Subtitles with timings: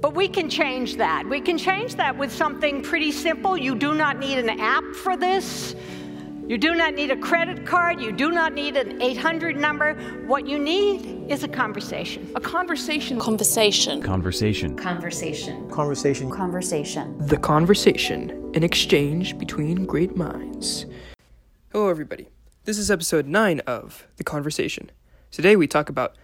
[0.00, 1.28] But we can change that.
[1.28, 3.56] We can change that with something pretty simple.
[3.56, 5.74] You do not need an app for this.
[6.48, 8.00] You do not need a credit card.
[8.00, 9.94] You do not need an 800 number.
[10.26, 12.32] What you need is a conversation.
[12.36, 13.18] A conversation.
[13.18, 14.02] Conversation.
[14.02, 14.76] Conversation.
[14.76, 15.68] Conversation.
[15.68, 16.30] Conversation.
[16.30, 17.26] Conversation.
[17.26, 20.86] The conversation, an exchange between great minds.
[21.70, 22.28] Hello, everybody.
[22.64, 24.90] This is episode 9 of The Conversation.
[25.30, 26.16] Today we talk about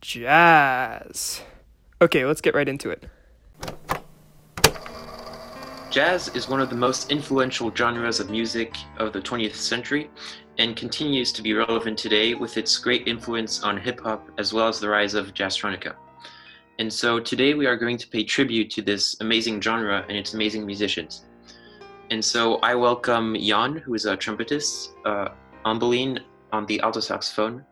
[0.00, 1.42] jazz.
[2.02, 3.04] Okay, let's get right into it.
[5.88, 10.10] Jazz is one of the most influential genres of music of the 20th century
[10.58, 14.66] and continues to be relevant today with its great influence on hip hop as well
[14.66, 15.94] as the rise of jazztronica.
[16.80, 20.34] And so today we are going to pay tribute to this amazing genre and its
[20.34, 21.26] amazing musicians.
[22.10, 25.28] And so I welcome Yann, who is a trumpetist, uh,
[25.64, 26.18] Hombeline
[26.52, 27.64] on the alto saxophone,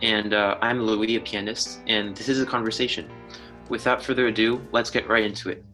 [0.00, 3.10] and uh, I'm Louis, a pianist, and this is a conversation.
[3.68, 5.64] Without further ado, let's get right into it.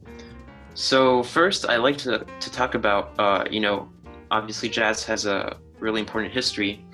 [0.75, 3.89] So first, I like to, to talk about, uh, you know,
[4.31, 6.85] obviously jazz has a really important history,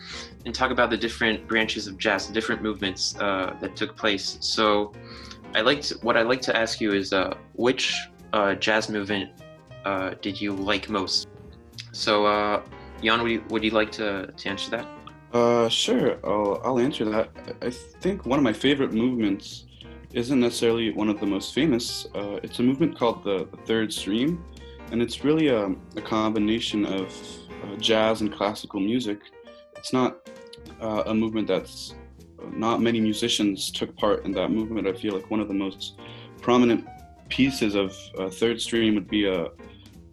[0.44, 4.36] and talk about the different branches of jazz, different movements uh, that took place.
[4.40, 4.92] So,
[5.54, 7.96] I like to, what I like to ask you is, uh, which
[8.32, 9.30] uh, jazz movement
[9.84, 11.28] uh, did you like most?
[11.92, 12.62] So, uh,
[13.02, 15.70] Yann, would you, would you like to, to answer that?
[15.70, 16.18] Sure.
[16.24, 17.30] I'll, I'll answer that.
[17.62, 19.66] I think one of my favorite movements
[20.12, 22.06] isn't necessarily one of the most famous.
[22.14, 24.44] Uh, it's a movement called the, the, Third Stream,
[24.90, 27.14] and it's really a, a combination of
[27.64, 29.20] uh, jazz and classical music.
[29.76, 30.28] It's not
[30.80, 31.94] uh, a movement that's
[32.52, 34.86] not many musicians took part in that movement.
[34.88, 35.98] I feel like one of the most
[36.40, 36.86] prominent
[37.28, 39.48] pieces of uh, Third Stream would be uh,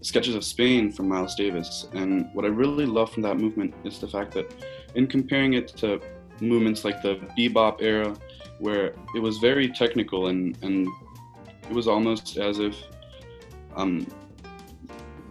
[0.01, 1.87] Sketches of Spain from Miles Davis.
[1.93, 4.53] And what I really love from that movement is the fact that,
[4.95, 5.99] in comparing it to
[6.39, 8.15] movements like the bebop era
[8.59, 10.87] where it was very technical and and
[11.69, 12.75] it was almost as if
[13.75, 14.07] um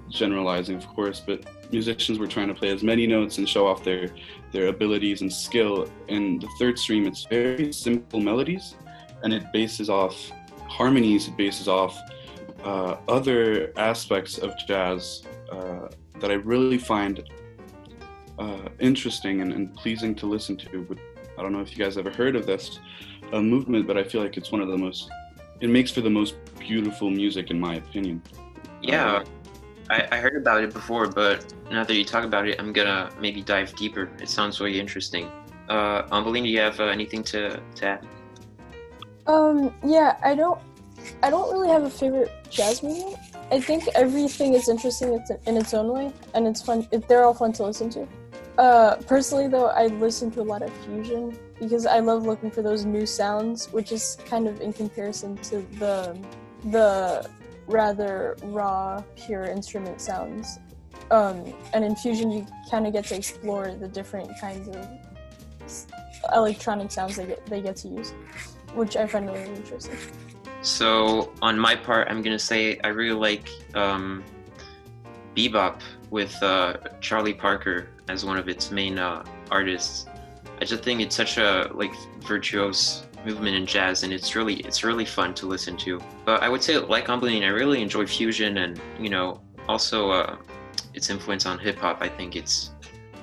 [0.08, 3.82] generalizing of course but musicians were trying to play as many notes and show off
[3.82, 4.08] their
[4.52, 7.06] their abilities and skill in the third stream.
[7.06, 8.76] It's very simple melodies
[9.24, 10.30] and it bases off
[10.68, 11.98] harmonies it bases off
[12.64, 15.22] uh, other aspects of jazz
[15.52, 15.88] uh,
[16.20, 17.22] that i really find
[18.38, 20.96] uh, interesting and, and pleasing to listen to.
[21.38, 22.78] I don't know if you guys ever heard of this
[23.32, 25.10] a movement, but I feel like it's one of the most.
[25.60, 28.22] It makes for the most beautiful music, in my opinion.
[28.82, 29.24] Yeah, uh,
[29.90, 33.10] I, I heard about it before, but now that you talk about it, I'm gonna
[33.20, 34.10] maybe dive deeper.
[34.20, 35.30] It sounds really interesting.
[35.68, 38.06] Uh, Hombeline, do you have uh, anything to, to add?
[39.26, 40.60] Um, yeah, I don't,
[41.22, 43.16] I don't really have a favorite jazz movement.
[43.50, 46.86] I think everything is interesting in its own way, and it's fun.
[47.08, 48.06] They're all fun to listen to.
[48.58, 52.62] Uh, personally, though, I listen to a lot of fusion because I love looking for
[52.62, 56.18] those new sounds, which is kind of in comparison to the
[56.64, 57.28] the
[57.66, 60.58] rather raw, pure instrument sounds.
[61.10, 64.88] Um, and in fusion, you kind of get to explore the different kinds of
[66.34, 68.12] electronic sounds they get they get to use,
[68.74, 69.96] which I find really interesting.
[70.62, 74.24] So on my part, I'm gonna say I really like um,
[75.36, 75.80] bebop
[76.10, 80.06] with uh, Charlie Parker as one of its main uh, artists.
[80.60, 84.84] I just think it's such a like virtuose movement in jazz, and it's really it's
[84.84, 86.00] really fun to listen to.
[86.24, 90.36] But I would say, like Hombeline, I really enjoy fusion, and you know, also uh,
[90.94, 91.98] its influence on hip hop.
[92.00, 92.70] I think it's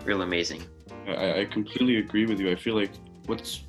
[0.06, 0.64] real amazing.
[1.08, 2.52] I, I completely agree with you.
[2.52, 2.92] I feel like
[3.26, 3.64] what's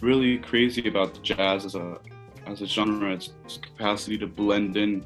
[0.00, 1.98] really crazy about jazz as a
[2.46, 5.04] as a genre, is its capacity to blend in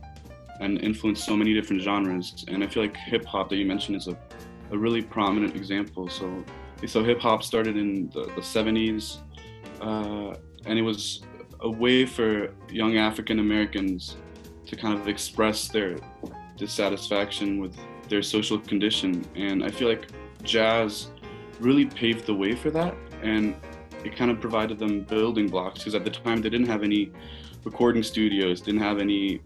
[0.61, 2.45] and influence so many different genres.
[2.47, 4.17] And I feel like hip hop that you mentioned is a,
[4.71, 6.09] a really prominent example.
[6.09, 6.45] So
[6.87, 9.19] so hip hop started in the, the 70s,
[9.81, 10.35] uh,
[10.67, 11.23] and it was
[11.61, 14.17] a way for young African Americans
[14.67, 15.97] to kind of express their
[16.57, 17.77] dissatisfaction with
[18.09, 19.25] their social condition.
[19.35, 20.09] And I feel like
[20.43, 21.09] jazz
[21.61, 22.95] really paved the way for that.
[23.23, 23.55] And
[24.05, 27.13] it kind of provided them building blocks because at the time they didn't have any
[27.65, 29.41] recording studios, didn't have any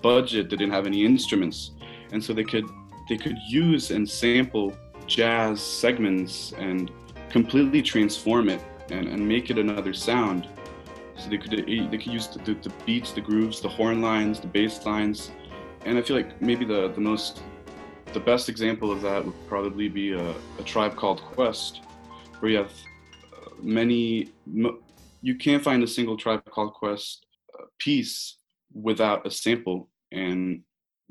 [0.00, 1.72] budget, they didn't have any instruments.
[2.12, 2.64] And so they could
[3.08, 4.76] they could use and sample
[5.06, 6.90] jazz segments and
[7.30, 8.60] completely transform it
[8.90, 10.48] and, and make it another sound.
[11.16, 14.40] So they could they could use the, the, the beats, the grooves, the horn lines,
[14.40, 15.30] the bass lines,
[15.84, 17.42] and I feel like maybe the the most
[18.12, 21.80] the best example of that would probably be a, a tribe called Quest,
[22.40, 22.72] where you have
[23.32, 24.32] uh, many.
[25.24, 27.26] You can't find a single tribe called Quest
[27.58, 28.38] uh, piece
[28.74, 30.62] without a sample, and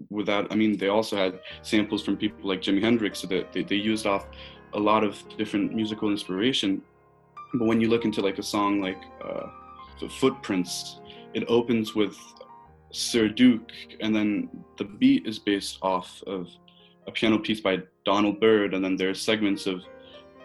[0.09, 3.63] without i mean they also had samples from people like jimi hendrix so that they,
[3.63, 4.25] they used off
[4.73, 6.81] a lot of different musical inspiration
[7.53, 9.47] but when you look into like a song like uh,
[10.09, 10.99] footprints
[11.33, 12.17] it opens with
[12.91, 13.71] Sir Duke,
[14.01, 16.47] and then the beat is based off of
[17.07, 19.83] a piano piece by Donald Byrd, and then there are segments of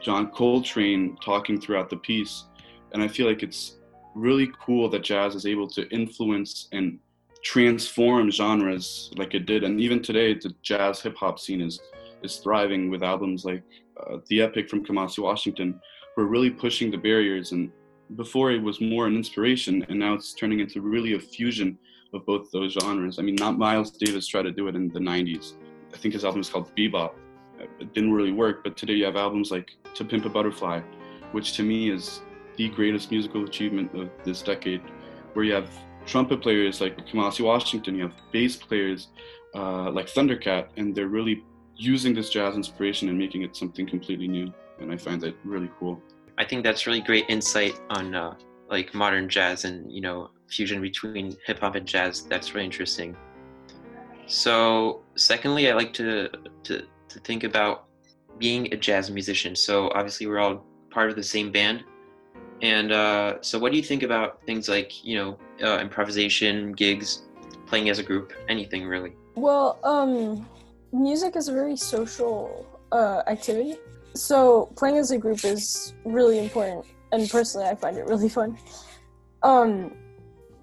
[0.00, 2.44] John Coltrane talking throughout the piece.
[2.92, 3.76] And I feel like it's
[4.14, 6.98] really cool that jazz is able to influence and
[7.46, 9.62] transform genres like it did.
[9.62, 11.78] And even today, the jazz hip hop scene is
[12.24, 13.62] is thriving with albums like
[14.00, 15.80] uh, The Epic from Kamasi Washington.
[16.16, 17.52] We're really pushing the barriers.
[17.52, 17.70] And
[18.16, 21.78] before it was more an inspiration, and now it's turning into really a fusion
[22.12, 23.20] of both those genres.
[23.20, 25.52] I mean, not Miles Davis tried to do it in the 90s.
[25.94, 27.16] I think his album is called Doo-Bop.
[27.60, 30.80] It didn't really work, but today you have albums like To Pimp a Butterfly,
[31.30, 32.22] which to me is
[32.56, 34.82] the greatest musical achievement of this decade,
[35.34, 35.70] where you have
[36.06, 39.08] trumpet players like Kamasi Washington, you have bass players
[39.54, 41.44] uh, like Thundercat, and they're really
[41.76, 44.52] using this jazz inspiration and making it something completely new.
[44.80, 46.00] And I find that really cool.
[46.38, 48.34] I think that's really great insight on uh,
[48.68, 52.24] like modern jazz and you know fusion between hip hop and jazz.
[52.24, 53.16] That's really interesting.
[54.26, 56.28] So, secondly, I like to,
[56.64, 57.86] to to think about
[58.38, 59.56] being a jazz musician.
[59.56, 61.84] So, obviously, we're all part of the same band.
[62.62, 67.22] And uh, so, what do you think about things like you know uh, improvisation, gigs,
[67.66, 69.12] playing as a group, anything really?
[69.34, 70.48] Well, um,
[70.92, 73.76] music is a very social uh, activity.
[74.14, 78.56] So playing as a group is really important, and personally, I find it really fun.
[79.42, 79.92] Um,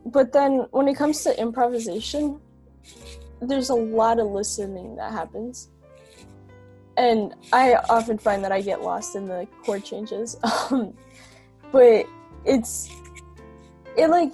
[0.07, 2.39] but then when it comes to improvisation,
[3.41, 5.69] there's a lot of listening that happens.
[6.97, 10.35] And I often find that I get lost in the chord changes.
[10.71, 10.93] Um,
[11.73, 12.05] but
[12.45, 12.89] it's,
[13.97, 14.33] it like,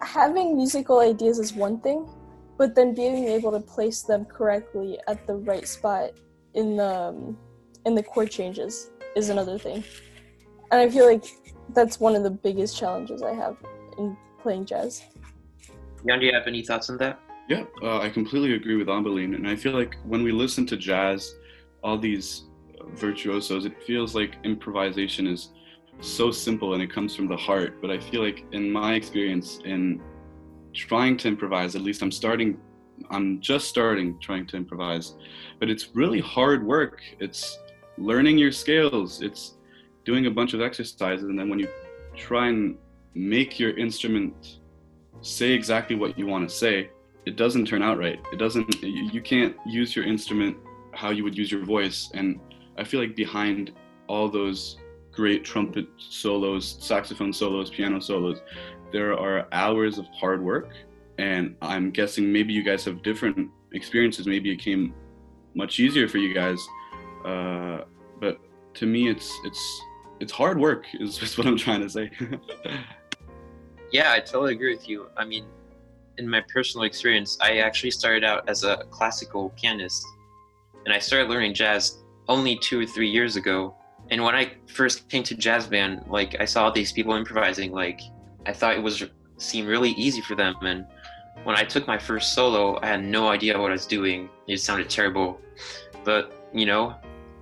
[0.00, 2.08] having musical ideas is one thing,
[2.56, 6.12] but then being able to place them correctly at the right spot
[6.54, 7.36] in the, um,
[7.84, 9.82] in the chord changes is another thing.
[10.70, 11.24] And I feel like
[11.74, 13.56] that's one of the biggest challenges I have
[13.98, 15.02] in playing jazz.
[16.06, 17.18] Yann, do you have any thoughts on that?
[17.48, 19.34] Yeah, uh, I completely agree with Hombeline.
[19.34, 21.34] And I feel like when we listen to jazz,
[21.82, 22.44] all these
[22.94, 25.50] virtuosos, it feels like improvisation is
[26.00, 27.80] so simple and it comes from the heart.
[27.80, 30.00] But I feel like in my experience in
[30.74, 32.58] trying to improvise, at least I'm starting,
[33.10, 35.14] I'm just starting trying to improvise,
[35.58, 37.00] but it's really hard work.
[37.20, 37.58] It's
[37.96, 39.54] learning your scales, it's
[40.04, 41.24] doing a bunch of exercises.
[41.24, 41.68] And then when you
[42.16, 42.78] try and
[43.14, 44.58] make your instrument
[45.20, 46.90] say exactly what you want to say,
[47.26, 48.20] it doesn't turn out right.
[48.32, 50.56] It doesn't, you can't use your instrument
[50.94, 52.10] how you would use your voice.
[52.14, 52.40] And
[52.78, 53.72] I feel like behind
[54.06, 54.78] all those
[55.18, 58.38] great trumpet solos, saxophone solos, piano solos,
[58.92, 60.70] there are hours of hard work.
[61.18, 64.28] And I'm guessing maybe you guys have different experiences.
[64.28, 64.94] Maybe it came
[65.56, 66.60] much easier for you guys.
[67.24, 67.80] Uh,
[68.20, 68.38] but
[68.74, 69.80] to me, it's, it's,
[70.20, 72.12] it's hard work is just what I'm trying to say.
[73.92, 75.08] yeah, I totally agree with you.
[75.16, 75.46] I mean,
[76.18, 80.06] in my personal experience, I actually started out as a classical pianist,
[80.84, 83.74] and I started learning jazz only two or three years ago.
[84.10, 88.00] And when I first came to jazz band, like I saw these people improvising, like
[88.46, 89.04] I thought it was
[89.36, 90.54] seemed really easy for them.
[90.62, 90.86] And
[91.44, 94.28] when I took my first solo, I had no idea what I was doing.
[94.46, 95.40] It sounded terrible,
[96.04, 96.94] but you know,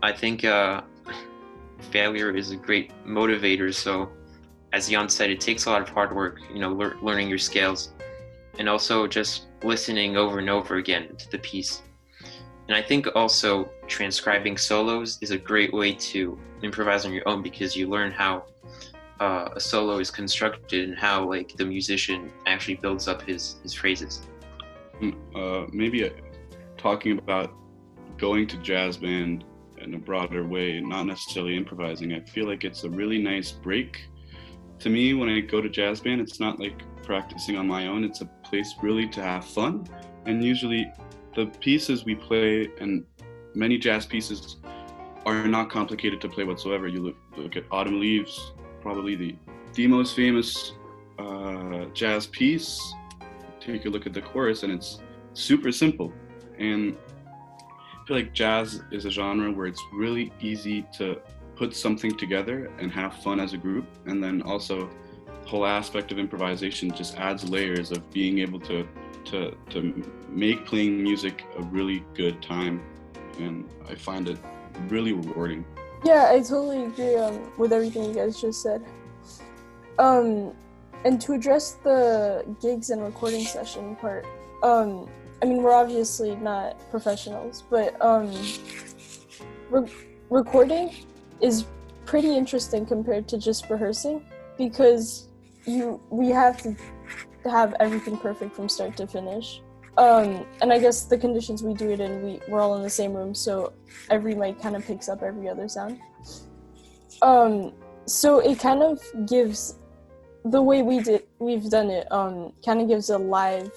[0.02, 0.82] I think uh,
[1.90, 3.72] failure is a great motivator.
[3.72, 4.10] So,
[4.72, 6.40] as Yann said, it takes a lot of hard work.
[6.52, 7.92] You know, lear- learning your scales
[8.58, 11.82] and also just listening over and over again to the piece.
[12.68, 17.42] And I think also transcribing solos is a great way to improvise on your own
[17.42, 18.44] because you learn how
[19.20, 23.72] uh, a solo is constructed and how like the musician actually builds up his his
[23.72, 24.22] phrases.
[25.34, 26.10] Uh, maybe uh,
[26.76, 27.52] talking about
[28.18, 29.44] going to jazz band
[29.78, 32.14] in a broader way, not necessarily improvising.
[32.14, 34.08] I feel like it's a really nice break.
[34.80, 38.04] To me, when I go to jazz band, it's not like practicing on my own.
[38.04, 39.86] It's a place really to have fun.
[40.24, 40.90] And usually,
[41.36, 43.04] the pieces we play and
[43.54, 44.56] many jazz pieces
[45.26, 46.88] are not complicated to play whatsoever.
[46.88, 49.36] You look, look at Autumn Leaves, probably the
[49.74, 50.72] the most famous
[51.18, 52.80] uh, jazz piece.
[53.60, 55.00] Take a look at the chorus, and it's
[55.34, 56.12] super simple.
[56.58, 56.96] And
[57.68, 61.20] I feel like jazz is a genre where it's really easy to
[61.56, 64.88] put something together and have fun as a group, and then also
[65.42, 68.88] the whole aspect of improvisation just adds layers of being able to
[69.26, 72.82] to to make playing music a really good time
[73.38, 74.38] and i find it
[74.88, 75.64] really rewarding.
[76.04, 78.84] Yeah i totally agree um, with everything you guys just said.
[79.98, 80.52] Um
[81.04, 84.26] and to address the gigs and recording session part
[84.62, 85.08] um
[85.42, 88.32] i mean we're obviously not professionals but um
[89.70, 89.90] re-
[90.30, 90.90] recording
[91.40, 91.66] is
[92.06, 94.24] pretty interesting compared to just rehearsing
[94.56, 95.28] because
[95.66, 96.74] you we have to
[97.48, 99.60] have everything perfect from start to finish.
[99.98, 102.90] Um, and I guess the conditions we do it in, we we're all in the
[102.90, 103.72] same room, so
[104.10, 106.00] every mic kind of picks up every other sound.
[107.22, 107.72] Um,
[108.04, 109.78] so it kind of gives
[110.44, 113.72] the way we did we've done it um, kind of gives a live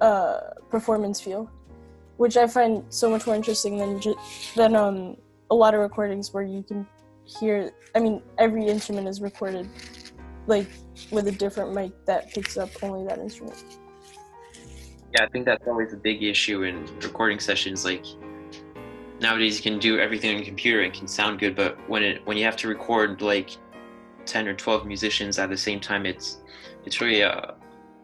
[0.00, 1.48] uh, performance feel,
[2.16, 4.18] which I find so much more interesting than ju-
[4.56, 5.16] than um,
[5.50, 6.86] a lot of recordings where you can
[7.24, 7.70] hear.
[7.94, 9.68] I mean, every instrument is recorded
[10.46, 10.66] like
[11.10, 13.78] with a different mic that picks up only that instrument.
[15.14, 17.84] Yeah, I think that's always a big issue in recording sessions.
[17.84, 18.04] Like
[19.20, 22.26] nowadays, you can do everything on a computer and can sound good, but when it
[22.26, 23.50] when you have to record like
[24.24, 26.38] ten or twelve musicians at the same time, it's
[26.84, 27.54] it's really a,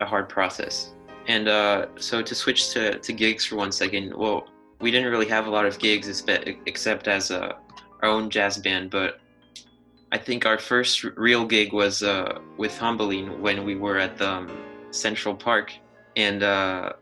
[0.00, 0.94] a hard process.
[1.26, 4.48] And uh, so to switch to, to gigs for one second, well,
[4.80, 6.08] we didn't really have a lot of gigs
[6.66, 7.58] except as a,
[8.02, 9.20] our own jazz band, but
[10.10, 14.28] I think our first real gig was uh, with Hombeline when we were at the
[14.28, 14.58] um,
[14.90, 15.74] Central Park
[16.16, 16.92] and uh,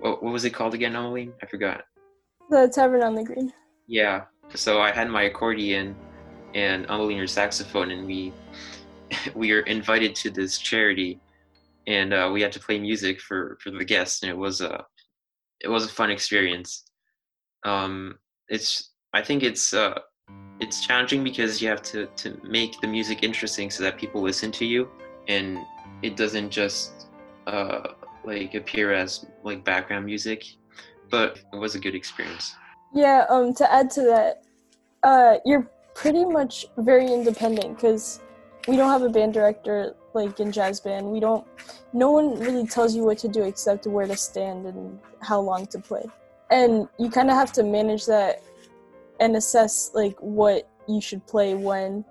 [0.00, 1.30] what, what was it called again, Emily?
[1.42, 1.84] I forgot.
[2.50, 3.52] The Tavern on the Green.
[3.86, 4.24] Yeah.
[4.54, 5.94] So I had my accordion
[6.54, 8.32] and Emily her saxophone, and we
[9.34, 11.20] we were invited to this charity,
[11.86, 14.84] and uh, we had to play music for for the guests, and it was a
[15.60, 16.84] it was a fun experience.
[17.64, 19.98] Um, it's I think it's uh,
[20.62, 24.52] it's challenging because you have to to make the music interesting so that people listen
[24.52, 24.88] to you,
[25.26, 25.58] and
[26.02, 27.08] it doesn't just
[27.48, 27.88] uh,
[28.24, 30.44] like appear as like background music,
[31.10, 32.54] but it was a good experience.
[32.94, 33.26] Yeah.
[33.28, 33.52] Um.
[33.54, 34.44] To add to that,
[35.02, 38.20] uh, you're pretty much very independent because
[38.68, 41.06] we don't have a band director like in jazz band.
[41.06, 41.44] We don't.
[41.92, 45.66] No one really tells you what to do except where to stand and how long
[45.66, 46.04] to play,
[46.52, 48.42] and you kind of have to manage that
[49.22, 52.04] and assess like what you should play when.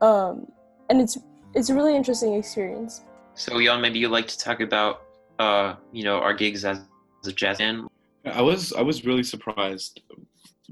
[0.00, 0.46] Um,
[0.88, 1.18] and it's
[1.54, 3.02] it's a really interesting experience.
[3.34, 5.02] So, Yann, maybe you'd like to talk about
[5.38, 6.78] uh, you know, our gigs as,
[7.22, 7.88] as a jazz band?
[8.24, 10.00] I was I was really surprised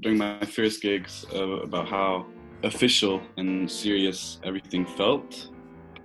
[0.01, 2.27] during my first gigs uh, about how
[2.63, 5.51] official and serious everything felt.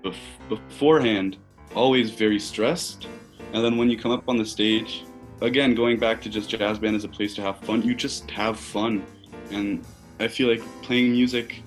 [0.04, 1.38] Bef- beforehand,
[1.76, 3.08] always very stressed,
[3.54, 5.04] and then when you come up on the stage,
[5.42, 8.30] again going back to just jazz band as a place to have fun, you just
[8.32, 9.06] have fun,
[9.52, 9.86] and
[10.20, 11.62] I feel like playing music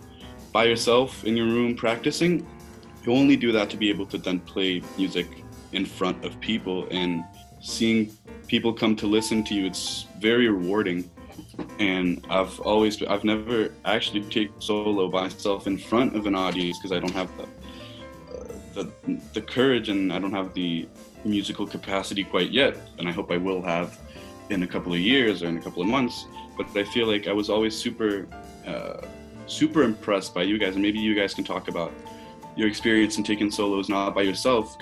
[0.52, 2.46] by yourself in your room practicing,
[3.04, 6.88] you only do that to be able to then play music in front of people.
[6.90, 7.24] And
[7.60, 8.10] seeing
[8.48, 11.08] people come to listen to you it's very rewarding.
[11.78, 16.78] And i've always i've never actually taken solo by myself in front of an audience
[16.78, 20.88] because i don't have the, the the courage and i don't have the
[21.24, 22.76] musical capacity quite yet.
[22.98, 23.98] And i hope i will have
[24.50, 26.26] in a couple of years or in a couple of months
[26.58, 28.28] but i feel like i was always super
[28.66, 29.00] uh,
[29.46, 31.92] super impressed by you guys and maybe you guys can talk about
[32.56, 34.76] your experience in taking solos not by yourself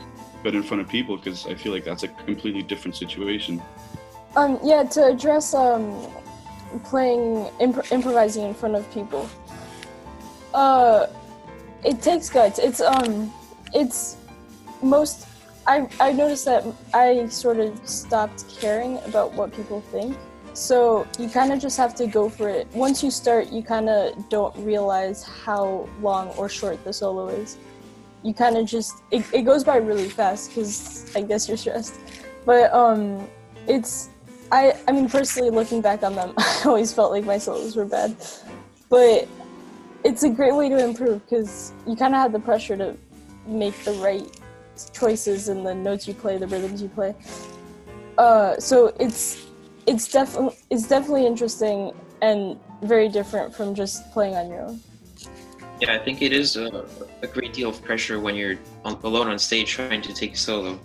[0.47, 3.61] but in front of people because I feel like that's a completely different situation.
[4.37, 6.07] Um, yeah, to address um,
[6.85, 9.29] playing imp- improvising in front of people.
[10.55, 11.09] Uh,
[11.85, 12.61] it takes guts.
[12.61, 13.33] It's um,
[13.75, 14.19] it's
[14.83, 15.27] most.
[15.67, 16.65] I I noticed that
[16.95, 20.17] I sort of stopped caring about what people think.
[20.57, 22.67] So you kind of just have to go for it.
[22.73, 27.59] Once you start, you kind of don't realize how long or short the solo is
[28.27, 31.95] you kind of just it, it goes by really fast because I guess you're stressed.
[32.45, 33.29] But um,
[33.69, 34.11] it's
[34.51, 37.85] I I mean personally looking back on them, I always felt like my solos were
[37.85, 38.17] bad,
[38.91, 39.29] but
[40.05, 42.97] it's a great way to improve because you kind of have the pressure to
[43.47, 44.29] make the right
[44.93, 47.15] choices in the notes you play, the rhythms you play.
[48.19, 49.46] Uh, so it's
[49.87, 54.81] it's definitely it's definitely interesting and very different from just playing on your own.
[55.81, 56.87] Yeah, I think it is a,
[57.23, 60.81] a great deal of pressure when you're on, alone on stage trying to take solo.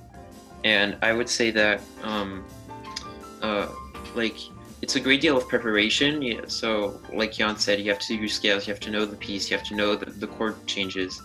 [0.66, 2.44] And I would say that, um,
[3.42, 3.70] uh,
[4.16, 4.36] like,
[4.82, 6.22] it's a great deal of preparation.
[6.22, 9.16] Yeah, so, like Yann said, you have to do scales, you have to know the
[9.16, 11.22] piece, you have to know the, the chord changes.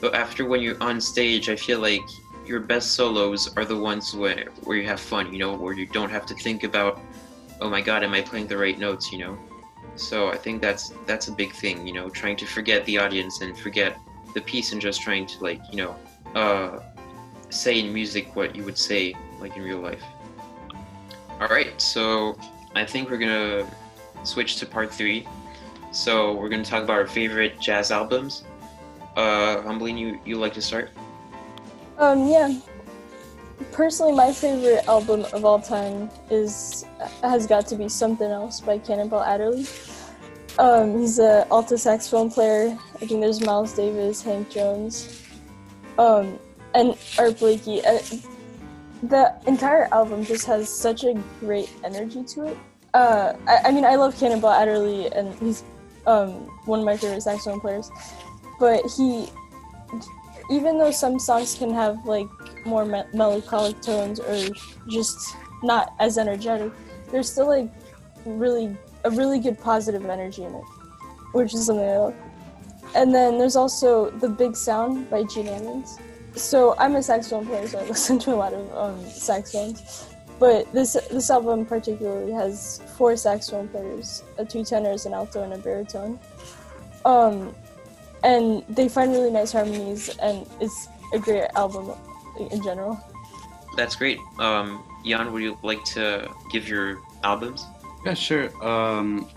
[0.00, 2.00] But after when you're on stage, I feel like
[2.46, 5.86] your best solos are the ones where, where you have fun, you know, where you
[5.86, 7.00] don't have to think about,
[7.60, 9.38] oh my god, am I playing the right notes, you know?
[9.96, 13.40] So I think that's that's a big thing, you know, trying to forget the audience
[13.40, 13.96] and forget
[14.34, 15.96] the piece and just trying to like, you know,
[16.34, 16.80] uh,
[17.48, 20.02] say in music what you would say like in real life.
[21.40, 22.38] All right, so
[22.74, 23.66] I think we're gonna
[24.22, 25.26] switch to part three.
[25.92, 28.44] So we're gonna talk about our favorite jazz albums.
[29.16, 30.90] Uh, Hombeline, you you like to start?
[31.98, 32.58] Um, yeah
[33.72, 36.84] personally, my favorite album of all time is
[37.22, 39.66] has got to be "Something Else" by Cannonball Adderley.
[40.58, 42.76] Um, he's an alto saxophone player.
[42.94, 45.22] I think there's Miles Davis, Hank Jones,
[45.98, 46.38] um,
[46.74, 47.84] and Art Blakey.
[47.84, 47.98] Uh,
[49.02, 52.58] the entire album just has such a great energy to it.
[52.94, 55.62] Uh, I, I mean, I love Cannonball Adderley, and he's
[56.06, 56.30] um,
[56.64, 57.90] one of my favorite saxophone players.
[58.58, 59.28] But he,
[60.50, 62.28] even though some songs can have like
[62.64, 64.48] more me- melancholic tones or
[64.88, 66.72] just not as energetic,
[67.10, 67.70] there's still like
[68.24, 70.64] really a really good positive energy in it,
[71.32, 72.14] which is something I love.
[72.94, 76.00] And then there's also The Big Sound by Gene Ammons.
[76.34, 80.08] So I'm a saxophone player, so I listen to a lot of um, saxophones.
[80.38, 85.54] But this this album particularly has four saxophone players, a two tenors, an alto, and
[85.54, 86.18] a baritone.
[87.06, 87.54] Um,
[88.22, 91.92] and they find really nice harmonies, and it's a great album
[92.50, 92.98] in general.
[93.76, 94.18] That's great.
[94.38, 97.64] Um, Yann, would you like to give your albums?
[98.04, 98.64] Yeah, sure.
[98.64, 99.28] Um,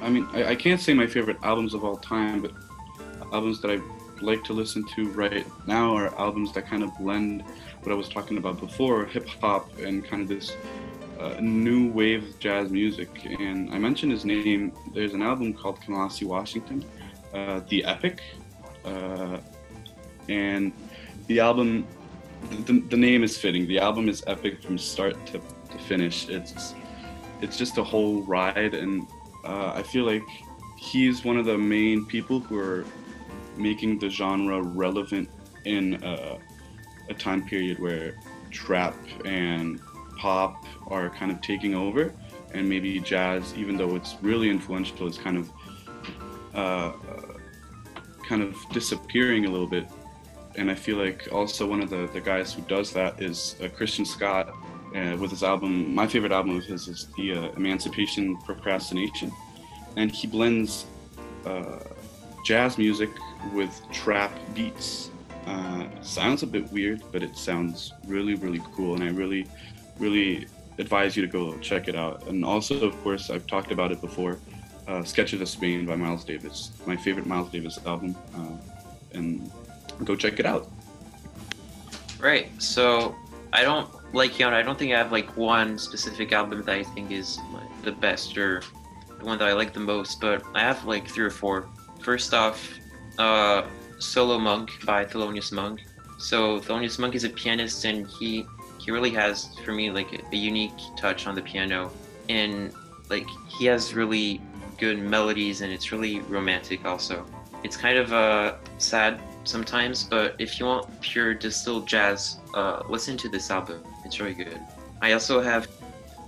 [0.00, 2.52] I mean, I, I can't say my favorite albums of all time, but
[3.32, 3.80] albums that I
[4.20, 7.44] like to listen to right now are albums that kind of blend
[7.82, 10.56] what I was talking about before, hip hop and kind of this
[11.20, 13.08] uh, new wave jazz music.
[13.24, 14.72] And I mentioned his name.
[14.92, 16.84] There's an album called Kamasi Washington,
[17.34, 18.22] uh, The Epic,
[18.84, 19.38] uh,
[20.28, 20.72] and
[21.26, 21.86] the album.
[22.66, 23.66] The, the name is fitting.
[23.66, 25.40] The album is epic from start to,
[25.70, 26.28] to finish.
[26.28, 26.74] It's
[27.40, 29.06] it's just a whole ride, and
[29.44, 30.22] uh, I feel like
[30.76, 32.84] he's one of the main people who are
[33.56, 35.28] making the genre relevant
[35.64, 36.38] in uh,
[37.08, 38.14] a time period where
[38.50, 39.80] trap and
[40.18, 42.12] pop are kind of taking over,
[42.54, 45.50] and maybe jazz, even though it's really influential, is kind of
[46.56, 46.92] uh,
[48.28, 49.86] kind of disappearing a little bit.
[50.56, 53.68] And I feel like also one of the, the guys who does that is uh,
[53.68, 54.48] Christian Scott
[54.96, 55.94] uh, with his album.
[55.94, 59.30] My favorite album of his is the uh, Emancipation Procrastination,
[59.96, 60.86] and he blends
[61.44, 61.80] uh,
[62.44, 63.10] jazz music
[63.52, 65.10] with trap beats.
[66.02, 69.46] Sounds a bit weird, but it sounds really, really cool, and I really,
[69.98, 70.46] really
[70.78, 72.26] advise you to go check it out.
[72.28, 74.38] And also, of course, I've talked about it before.
[74.86, 78.56] Uh, Sketches of Spain by Miles Davis, my favorite Miles Davis album, uh,
[79.12, 79.50] and
[80.04, 80.70] go check it out.
[82.20, 82.50] Right.
[82.62, 83.14] So
[83.52, 84.54] I don't like Yann.
[84.54, 87.38] I don't think I have like one specific album that I think is
[87.82, 88.62] the best or
[89.18, 91.68] the one that I like the most, but I have like three or four.
[92.00, 92.78] First off,
[93.18, 93.62] uh,
[93.98, 95.80] Solo Monk by Thelonious Monk.
[96.18, 98.46] So Thelonious Monk is a pianist, and he
[98.78, 101.90] he really has for me like a unique touch on the piano,
[102.28, 102.72] and
[103.10, 104.40] like he has really
[104.78, 107.24] good melodies, and it's really romantic also.
[107.62, 113.16] It's kind of uh, sad sometimes, but if you want pure distilled jazz, uh, listen
[113.18, 113.82] to this album.
[114.04, 114.60] It's really good.
[115.02, 115.68] I also have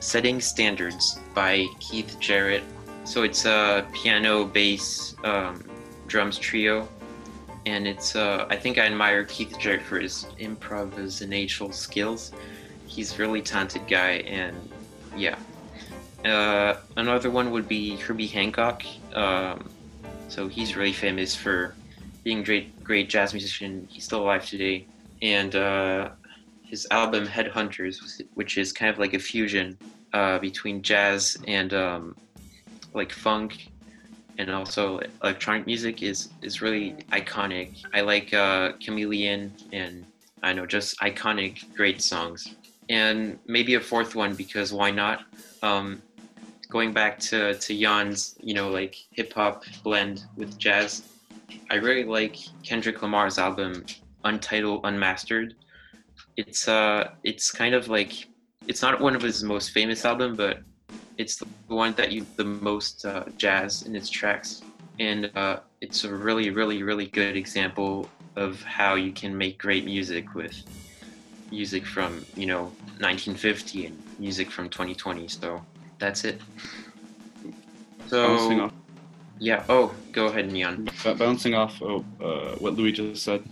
[0.00, 2.62] Setting Standards by Keith Jarrett.
[3.04, 5.64] So it's a piano, bass, um,
[6.06, 6.88] drums trio,
[7.66, 12.32] and it's uh, I think I admire Keith Jarrett for his improvisational skills.
[12.86, 14.56] He's really talented guy, and
[15.16, 15.36] yeah.
[16.24, 18.82] Uh, another one would be Herbie Hancock.
[19.14, 19.68] Um,
[20.28, 21.74] so he's really famous for
[22.24, 23.86] being great, great jazz musician.
[23.90, 24.86] He's still alive today,
[25.22, 26.10] and uh,
[26.62, 29.78] his album Headhunters, which is kind of like a fusion
[30.12, 32.16] uh, between jazz and um,
[32.94, 33.68] like funk
[34.38, 37.82] and also electronic music is is really iconic.
[37.92, 40.04] I like uh, Chameleon and
[40.42, 42.54] I know just iconic great songs.
[42.88, 45.24] And maybe a fourth one because why not?
[45.62, 46.00] Um,
[46.68, 51.02] going back to to Yann's, you know, like hip hop blend with jazz.
[51.70, 53.84] I really like Kendrick Lamar's album
[54.24, 55.54] Untitled Unmastered.
[56.36, 58.28] It's uh it's kind of like
[58.66, 60.60] it's not one of his most famous album, but
[61.16, 64.62] it's the one that you the most uh, jazz in its tracks,
[65.00, 69.84] and uh, it's a really, really, really good example of how you can make great
[69.84, 70.62] music with
[71.50, 72.64] music from you know
[73.00, 75.26] 1950 and music from 2020.
[75.28, 75.64] So
[75.98, 76.40] that's it.
[78.06, 78.72] So off,
[79.38, 79.64] yeah.
[79.68, 80.88] Oh, go ahead, Neon.
[81.04, 83.42] b- bouncing off of, uh, what Louis just said,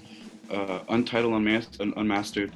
[0.51, 2.53] uh, Untitled Unmas- Un- Unmastered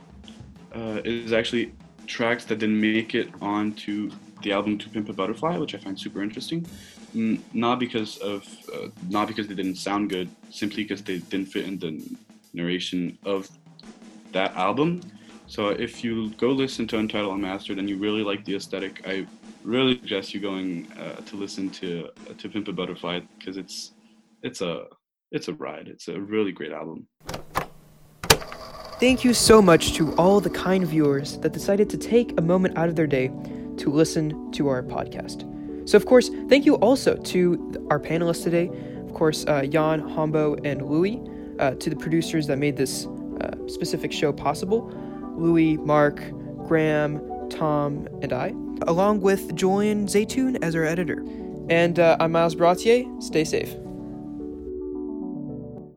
[0.75, 1.73] uh, is actually
[2.07, 4.11] tracks that didn't make it onto
[4.43, 6.67] the album To Pimp a Butterfly, which I find super interesting.
[7.15, 11.47] Mm, not because of uh, not because they didn't sound good, simply because they didn't
[11.47, 12.17] fit in the
[12.55, 13.49] narration of
[14.33, 15.01] that album.
[15.47, 19.27] So if you go listen to Untitled Unmastered and you really like the aesthetic, I
[19.65, 23.93] really suggest you going uh, to listen to uh, To Pimp a Butterfly because it's
[24.43, 24.85] it's a
[25.33, 25.89] it's a ride.
[25.89, 27.07] It's a really great album.
[29.01, 32.77] Thank you so much to all the kind viewers that decided to take a moment
[32.77, 33.29] out of their day
[33.79, 35.47] to listen to our podcast.
[35.89, 38.71] So, of course, thank you also to our panelists today.
[39.07, 41.19] Of course, uh, Yann, Hombo, and Louis,
[41.59, 43.07] uh, to the producers that made this
[43.41, 44.93] uh, specific show possible.
[45.37, 46.23] Louis, Mark,
[46.69, 47.17] Graham,
[47.51, 48.55] Tom, and I,
[48.87, 51.25] along with Julian Zaytun as our editor.
[51.69, 53.05] And uh, I'm Miles Bratier.
[53.23, 53.75] Stay safe.